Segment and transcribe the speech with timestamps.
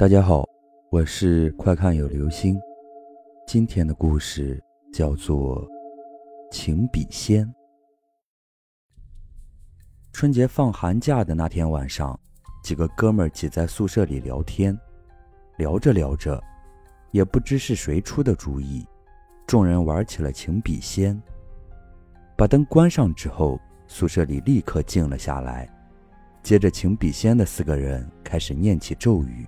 [0.00, 0.48] 大家好，
[0.88, 2.58] 我是快看有流星。
[3.46, 4.58] 今天的故事
[4.90, 5.62] 叫做
[6.50, 7.46] 《请笔仙》。
[10.10, 12.18] 春节放寒假的那天晚上，
[12.64, 14.74] 几个哥们儿挤在宿舍里聊天，
[15.58, 16.42] 聊着聊着，
[17.10, 18.82] 也不知是谁出的主意，
[19.46, 21.20] 众人玩起了请笔仙。
[22.38, 25.68] 把灯关上之后，宿舍里立刻静了下来。
[26.42, 29.46] 接着，请笔仙的四个人开始念起咒语：“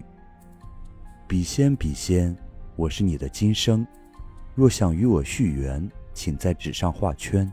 [1.32, 2.36] 笔仙，笔仙，
[2.76, 3.86] 我是你的今生，
[4.54, 7.50] 若想与我续缘，请在纸上画圈。”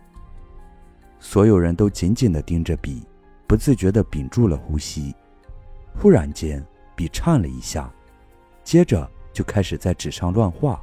[1.18, 3.02] 所有人都紧紧地盯着笔，
[3.48, 5.16] 不自觉地屏住了呼吸。
[5.96, 6.62] 忽然间，
[6.94, 7.90] 笔颤了一下，
[8.66, 10.82] 接着就开始在纸上乱画。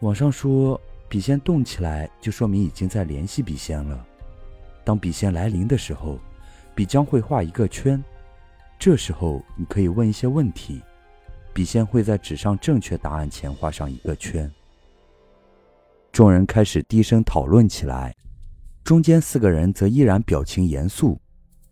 [0.00, 4.06] 网上说，笔仙动起来，就说明已经在联系笔仙了。
[4.84, 6.18] 当笔仙来临的时候，
[6.74, 8.04] 笔将会画一个圈，
[8.78, 10.82] 这时候你可以问一些问题，
[11.56, 14.52] 笔仙会在纸上正确答案前画上一个圈。
[16.12, 18.14] 众人开始低声讨论起来，
[18.84, 21.18] 中间四个人则依然表情严肃，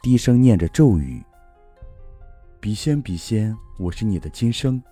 [0.00, 1.22] 低声念着咒语
[2.60, 4.82] ：“笔仙，笔仙，我是你的今生，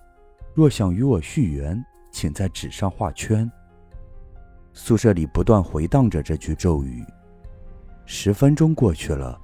[0.53, 3.51] 若想与我续缘，请在纸上画圈。”
[4.73, 7.03] 宿舍里不断回荡着这句咒语。
[8.05, 9.41] 十分钟过去了。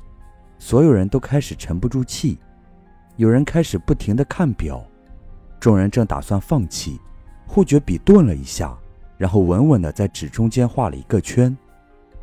[0.60, 2.38] 所有人都开始沉不住气，
[3.16, 4.86] 有人开始不停地看表，
[5.60, 7.00] 众人正打算放弃，
[7.46, 8.78] 忽觉笔顿了一下，
[9.18, 11.56] 然后稳稳地在纸中间画了一个圈。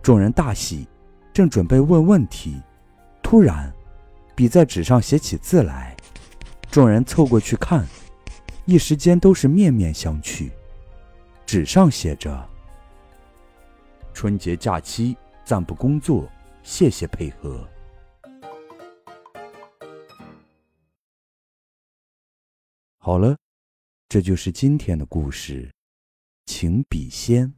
[0.03, 0.87] 众人大喜，
[1.33, 2.63] 正准备问问题，
[3.23, 3.73] 突然，
[4.35, 5.95] 笔在纸上写起字来。
[6.71, 7.87] 众人凑过去看，
[8.65, 10.51] 一时间都是面面相觑。
[11.45, 12.49] 纸上写着
[14.15, 16.25] ：“春节假期暂不工作，
[16.63, 17.69] 谢谢配合。”
[23.07, 23.39] 好了，
[24.09, 25.73] 这就是今天的故事，
[26.45, 27.55] 请笔仙。